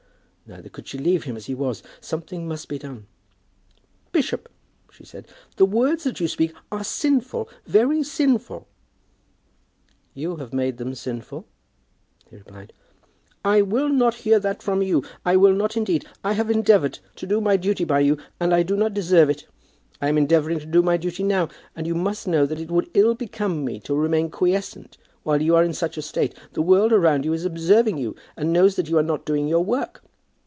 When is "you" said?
6.19-6.27, 10.13-10.35, 14.81-15.05, 18.01-18.17, 21.87-21.95, 25.41-25.55, 27.23-27.31, 27.99-28.17, 28.89-28.97